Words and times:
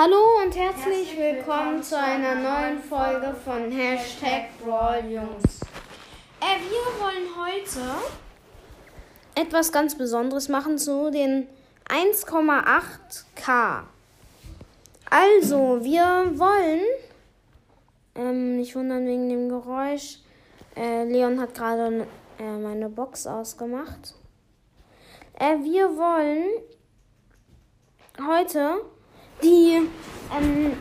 Hallo 0.00 0.44
und 0.44 0.56
herzlich 0.56 1.18
willkommen 1.18 1.82
zu 1.82 1.98
einer 1.98 2.36
neuen 2.36 2.80
Folge 2.80 3.34
von 3.44 3.68
Hashtag 3.72 4.44
BrawlJungs. 4.64 5.60
Äh, 6.38 6.60
wir 6.70 6.86
wollen 7.00 7.26
heute 7.36 7.80
etwas 9.34 9.72
ganz 9.72 9.98
Besonderes 9.98 10.48
machen 10.48 10.78
zu 10.78 11.10
den 11.10 11.48
1,8K. 11.88 13.86
Also, 15.10 15.82
wir 15.82 16.32
wollen, 16.38 16.82
ähm, 18.14 18.56
nicht 18.56 18.76
wundern 18.76 19.04
wegen 19.04 19.28
dem 19.28 19.48
Geräusch, 19.48 20.20
äh, 20.76 21.06
Leon 21.06 21.40
hat 21.40 21.54
gerade 21.54 22.06
äh, 22.38 22.56
meine 22.56 22.88
Box 22.88 23.26
ausgemacht. 23.26 24.14
Äh, 25.40 25.56
wir 25.64 25.88
wollen 25.96 26.44
heute 28.24 28.84
die, 29.42 29.88
ähm, 30.36 30.76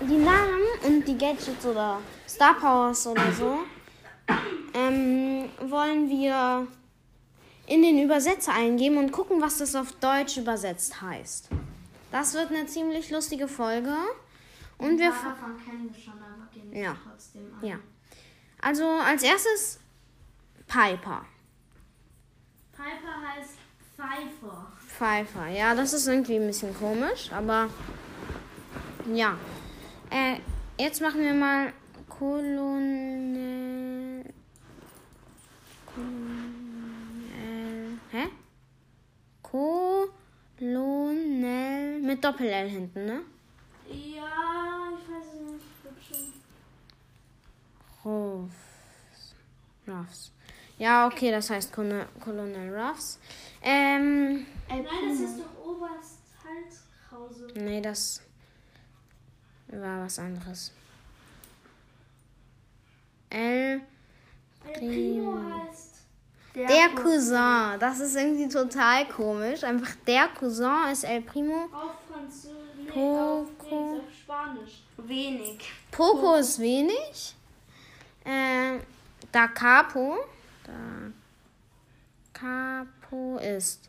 die 0.00 0.16
Namen 0.16 0.62
und 0.86 1.06
die 1.06 1.16
Gadgets 1.18 1.64
oder 1.66 2.00
Star 2.28 2.54
Powers 2.54 3.06
oder 3.06 3.32
so 3.32 3.58
ähm, 4.74 5.48
wollen 5.68 6.08
wir 6.08 6.66
in 7.66 7.82
den 7.82 8.02
Übersetzer 8.02 8.52
eingeben 8.54 8.96
und 8.98 9.12
gucken, 9.12 9.40
was 9.40 9.58
das 9.58 9.74
auf 9.74 9.92
Deutsch 9.92 10.36
übersetzt 10.38 11.00
heißt. 11.02 11.48
Das 12.10 12.34
wird 12.34 12.50
eine 12.50 12.66
ziemlich 12.66 13.10
lustige 13.10 13.48
Folge. 13.48 13.94
Und 14.78 14.98
wir. 14.98 15.10
Davon 15.10 15.56
kennen 15.62 15.92
wir 15.92 16.00
schon, 16.02 16.14
aber 16.14 16.48
gehen 16.52 16.70
wir 16.72 16.80
Ja. 16.82 16.96
trotzdem 17.04 17.52
an. 17.60 17.66
Ja. 17.66 17.78
Also 18.62 18.86
als 18.86 19.22
erstes 19.22 19.80
Piper. 20.66 21.24
Piper 22.72 23.36
heißt 23.36 23.57
Pfeifer. 23.98 24.70
Pfeifer. 24.86 25.48
Ja, 25.48 25.74
das 25.74 25.92
ist 25.92 26.06
irgendwie 26.06 26.36
ein 26.36 26.46
bisschen 26.46 26.72
komisch, 26.72 27.32
aber 27.32 27.68
ja. 29.12 29.36
Äh, 30.08 30.36
jetzt 30.78 31.02
machen 31.02 31.20
wir 31.20 31.34
mal 31.34 31.72
Kolonel. 32.08 34.24
Kolonel. 35.84 37.98
Hä? 38.12 38.28
Kolonel 40.62 42.00
mit 42.00 42.22
Doppel-L 42.22 42.68
hinten, 42.68 43.04
ne? 43.04 43.22
Ja, 43.88 44.92
ich 44.96 45.08
weiß 45.10 45.26
es 45.26 45.34
nicht. 45.40 45.64
Ich 45.98 46.06
schon. 46.06 46.32
Ruffs. 48.04 49.34
Ruffs. 49.88 50.30
Ja, 50.78 51.06
okay, 51.06 51.30
das 51.30 51.50
heißt 51.50 51.72
Kolonel, 51.72 52.06
Kolonel 52.20 52.74
Ruffs. 52.74 53.18
Ähm, 53.62 54.46
Nein, 54.68 54.86
das 55.08 55.18
ist 55.20 55.38
doch 55.40 55.66
Oberst 55.66 56.20
Halshause. 56.44 57.48
nee, 57.54 57.80
das 57.80 58.22
war 59.68 60.04
was 60.04 60.18
anderes. 60.18 60.72
El 63.30 63.82
Primo 64.72 65.38
heißt 65.42 65.96
Der 66.54 66.88
Cousin, 66.94 67.78
das 67.78 68.00
ist 68.00 68.16
irgendwie 68.16 68.48
total 68.48 69.06
komisch. 69.08 69.64
Einfach 69.64 69.94
der 70.06 70.28
Cousin 70.28 70.90
ist 70.92 71.04
El 71.04 71.22
Primo. 71.22 71.64
auf 71.72 71.96
Französisch. 72.10 72.54
Poco. 72.88 73.96
auf, 73.96 74.00
Spanisch. 74.22 74.82
Wenig. 74.96 75.60
Poco 75.90 76.36
ist 76.36 76.58
wenig. 76.58 77.34
Äh, 78.24 78.78
da 79.32 79.48
Capo. 79.48 80.16
Da 80.68 81.10
Capo 82.34 83.38
ist 83.38 83.88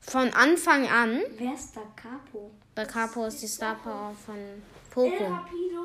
von 0.00 0.32
Anfang 0.32 0.88
an. 0.88 1.20
Wer 1.36 1.52
ist 1.54 1.76
da 1.76 1.82
Capo? 1.94 2.50
Da 2.74 2.84
Capo 2.86 3.26
ist 3.26 3.42
die 3.42 3.46
Star 3.46 3.74
Power 3.76 4.14
von 4.24 4.36
El 4.36 4.62
Poco. 4.90 5.26
Rapido, 5.26 5.82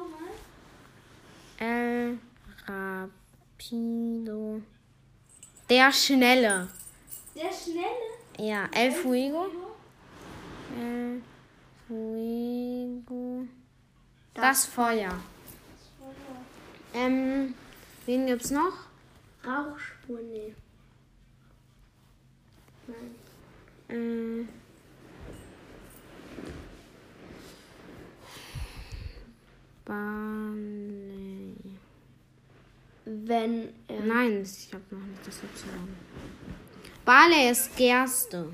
ne? 1.60 1.68
El 1.68 2.20
Rapido. 2.66 4.62
Der 5.70 5.92
Schnelle. 5.92 6.70
Der 7.36 7.52
Schnelle. 7.52 8.12
Ja, 8.38 8.70
El 8.74 8.92
Fuego. 8.92 9.48
El 10.80 11.22
Fuego. 11.88 13.48
Das 14.34 14.66
Feuer. 14.66 15.12
Ähm, 16.94 17.54
wen 18.06 18.26
gibt's 18.28 18.52
noch? 18.52 18.91
Rauchspur, 19.46 20.20
nee. 20.22 20.54
Nein. 22.88 23.16
Äh, 23.90 24.46
Barley. 29.86 31.56
Wenn 33.06 33.74
er. 33.88 34.02
Nein, 34.02 34.42
ich 34.44 34.74
habe 34.74 34.84
noch 34.92 35.06
nicht 35.06 35.26
das 35.26 35.38
Y. 35.38 35.70
Barley 37.04 37.50
ist 37.50 37.76
Gerste. 37.76 38.54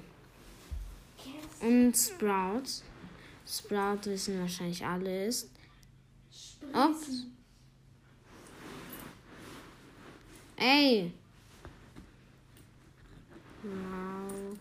Und 1.59 1.93
Sprout. 1.95 2.83
Sprout 3.45 4.05
wissen 4.05 4.39
wahrscheinlich 4.39 4.85
alle 4.85 5.27
ist. 5.27 5.49
Ups. 6.73 7.25
Ey. 10.57 11.11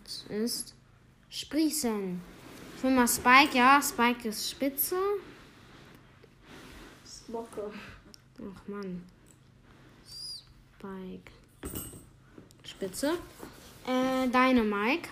Sprout 0.07 0.33
ist 0.33 0.73
Sprießen. 1.29 2.21
Ich 2.75 2.83
will 2.83 2.91
mal 2.91 3.07
Spike, 3.07 3.57
ja, 3.57 3.81
Spike 3.81 4.29
ist 4.29 4.49
Spitze. 4.49 4.97
Smocke. 7.05 7.71
Ach 8.39 8.67
Mann. 8.67 9.03
Spike. 10.05 11.31
Spitze. 12.63 13.17
Äh, 13.85 14.27
Dynamike. 14.27 15.09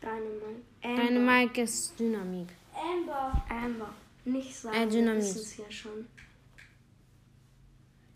Dynamite. 0.00 0.62
Amber. 0.82 1.02
Dynamike 1.02 1.62
ist 1.62 1.98
Dynamik. 1.98 2.48
Amber. 2.74 3.44
Amber. 3.48 3.94
Nicht 4.26 4.56
sagen. 4.56 4.76
Äh, 4.76 4.86
Dynamit. 4.88 5.22
Wir 5.22 5.30
wissen's 5.30 5.56
ja 5.56 5.70
schon. 5.70 6.06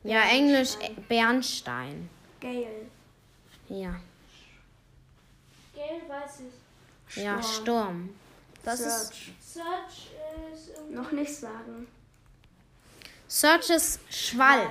Ja, 0.03 0.22
Englisch 0.28 0.76
Bernstein. 1.09 2.10
Gale. 2.41 2.87
Ja. 3.69 4.00
Gale 5.75 6.03
weiß 6.09 6.41
ich. 6.41 7.22
Ja, 7.22 7.41
Sturm. 7.43 8.10
Das 8.65 8.81
ist. 8.81 9.12
Search. 9.12 9.32
Search 9.41 10.10
ist 10.53 10.71
irgendwie 10.76 10.94
Noch 10.94 11.12
nicht 11.12 11.34
sagen. 11.34 11.87
Search 13.28 13.71
ist 13.71 14.00
Schwall. 14.12 14.66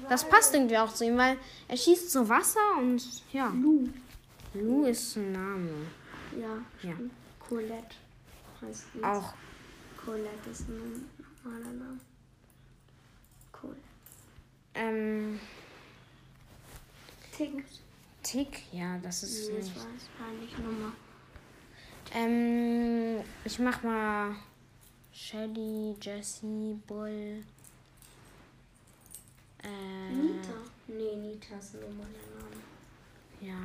Weil 0.00 0.08
Das 0.08 0.28
passt 0.28 0.54
irgendwie 0.54 0.78
auch 0.78 0.94
zu 0.94 1.04
ihm, 1.04 1.18
weil 1.18 1.38
er 1.66 1.76
schießt 1.76 2.12
zu 2.12 2.28
Wasser 2.28 2.76
und 2.78 3.02
ja. 3.32 3.48
Lu. 3.48 3.88
Lu 4.54 4.84
ist 4.84 5.16
ein 5.16 5.32
Name. 5.32 5.70
Ja. 6.38 6.88
Ja. 6.88 6.96
Colette 7.40 7.96
heißt 8.62 8.84
die. 8.94 9.02
Auch. 9.02 9.34
Colette 10.06 10.50
ist 10.50 10.68
ein 10.68 11.04
normaler 11.42 11.72
Name. 11.72 12.00
Colette. 13.50 13.80
Ähm, 14.74 15.40
Tick. 17.36 17.64
Tick, 18.22 18.62
ja, 18.72 18.98
das 18.98 19.24
ist 19.24 19.50
Nee, 19.50 19.56
das 19.58 19.66
nicht. 19.66 19.76
war 19.76 19.86
es 19.96 20.08
war 20.20 20.32
nicht 20.40 20.58
Nummer. 20.58 20.92
Ähm, 22.14 23.24
ich 23.44 23.58
mach 23.58 23.82
mal 23.82 24.36
Shelly, 25.12 25.96
Jessie, 26.00 26.80
Bull. 26.86 27.42
Äh, 29.64 30.12
Nita. 30.12 30.54
Nee, 30.86 31.16
Nita 31.16 31.56
ist 31.58 31.74
ein 31.74 31.80
normaler 31.80 32.08
Name. 32.38 32.62
Ja. 33.40 33.58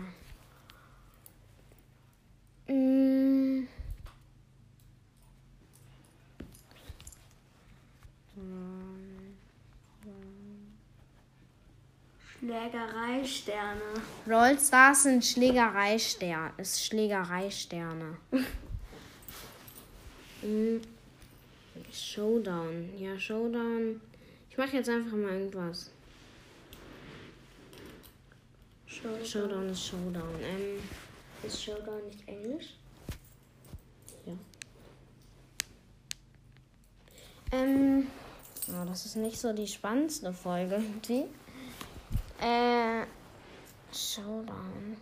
Schlägerei-Sterne. 12.41 13.81
Brawl 14.25 14.57
Stars 14.59 15.03
sind 15.03 15.23
Schlägereisterne. 15.23 16.51
Ist 16.57 16.83
Schlägereisterne. 16.83 18.17
mm. 20.41 20.77
Showdown. 21.93 22.89
Ja, 22.97 23.17
Showdown. 23.19 24.01
Ich 24.49 24.57
mache 24.57 24.77
jetzt 24.77 24.89
einfach 24.89 25.11
mal 25.15 25.33
irgendwas. 25.33 25.91
Showdown. 28.87 29.25
Showdown 29.25 29.69
ist 29.69 29.85
Showdown. 29.85 30.35
Ähm, 30.41 30.79
Ist 31.43 31.63
Showdown 31.63 32.03
nicht 32.07 32.27
Englisch? 32.27 32.73
ähm, 37.51 38.07
oh, 38.69 38.85
das 38.87 39.05
ist 39.05 39.15
nicht 39.17 39.37
so 39.37 39.53
die 39.53 39.67
spannendste 39.67 40.33
Folge 40.33 40.75
irgendwie. 41.03 41.25
Äh, 42.41 43.05
Showdown. 43.93 44.97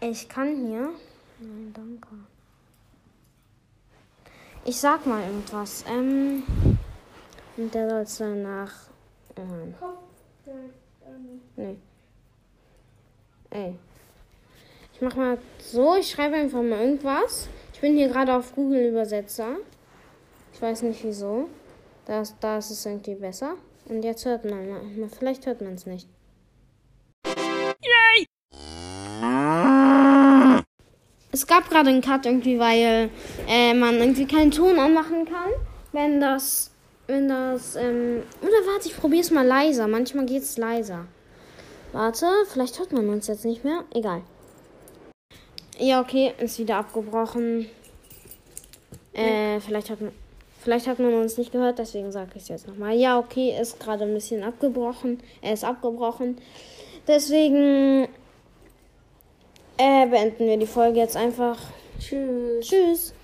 Ich 0.00 0.28
kann 0.28 0.66
hier. 0.66 0.90
Nein, 1.38 1.72
danke. 1.74 2.08
Ich 4.64 4.78
sag 4.78 5.06
mal 5.06 5.22
irgendwas. 5.24 5.84
Ähm. 5.88 6.44
Und 7.56 7.74
der 7.74 7.90
soll 7.90 8.00
es 8.00 8.16
danach 8.18 8.72
ähm, 9.36 9.74
Nee. 11.56 11.76
Ey. 13.50 13.78
Ich 14.94 15.00
mach 15.00 15.16
mal 15.16 15.38
so, 15.58 15.96
ich 15.96 16.10
schreibe 16.10 16.36
einfach 16.36 16.62
mal 16.62 16.80
irgendwas. 16.80 17.48
Ich 17.72 17.80
bin 17.80 17.96
hier 17.96 18.08
gerade 18.08 18.34
auf 18.34 18.54
Google 18.54 18.88
Übersetzer. 18.88 19.56
Ich 20.52 20.62
weiß 20.62 20.82
nicht 20.82 21.02
wieso. 21.04 21.48
Da 22.06 22.20
ist, 22.20 22.36
da 22.40 22.58
ist 22.58 22.70
es 22.70 22.84
irgendwie 22.84 23.14
besser. 23.14 23.54
Und 23.86 24.02
jetzt 24.02 24.24
hört 24.24 24.44
man 24.44 24.68
mal. 24.68 25.08
Vielleicht 25.16 25.46
hört 25.46 25.60
man 25.60 25.74
es 25.74 25.86
nicht. 25.86 26.08
Es 31.30 31.46
gab 31.46 31.70
gerade 31.70 31.88
einen 31.88 32.02
Cut 32.02 32.26
irgendwie, 32.26 32.58
weil 32.58 33.10
äh, 33.48 33.72
man 33.74 33.94
irgendwie 33.94 34.26
keinen 34.26 34.50
Ton 34.50 34.78
anmachen 34.78 35.24
kann, 35.24 35.50
wenn 35.92 36.20
das, 36.20 36.70
wenn 37.06 37.28
das, 37.28 37.74
ähm, 37.76 38.22
oder 38.42 38.50
warte, 38.66 38.88
ich 38.88 38.96
probiere 38.96 39.22
es 39.22 39.30
mal 39.30 39.46
leiser. 39.46 39.88
Manchmal 39.88 40.26
geht 40.26 40.42
es 40.42 40.58
leiser. 40.58 41.06
Warte, 41.92 42.26
vielleicht 42.50 42.78
hört 42.78 42.92
man 42.92 43.08
uns 43.08 43.28
jetzt 43.28 43.44
nicht 43.44 43.64
mehr. 43.64 43.84
Egal. 43.94 44.22
Ja, 45.78 46.00
okay, 46.00 46.34
ist 46.38 46.58
wieder 46.58 46.76
abgebrochen. 46.76 47.66
Äh, 49.14 49.60
vielleicht 49.60 49.90
hat 49.90 50.00
man, 50.00 50.12
vielleicht 50.62 50.86
hat 50.86 50.98
man 50.98 51.14
uns 51.14 51.38
nicht 51.38 51.52
gehört, 51.52 51.78
deswegen 51.78 52.12
sage 52.12 52.30
ich 52.34 52.42
es 52.42 52.48
jetzt 52.48 52.68
nochmal. 52.68 52.94
Ja, 52.94 53.18
okay, 53.18 53.54
ist 53.60 53.80
gerade 53.80 54.04
ein 54.04 54.14
bisschen 54.14 54.42
abgebrochen. 54.42 55.18
Er 55.40 55.52
ist 55.52 55.64
abgebrochen. 55.64 56.38
Deswegen 57.06 58.08
äh, 59.76 60.06
beenden 60.06 60.46
wir 60.46 60.56
die 60.56 60.66
Folge 60.66 61.00
jetzt 61.00 61.16
einfach. 61.16 61.58
Tschüss. 61.98 62.66
Tschüss. 62.66 63.14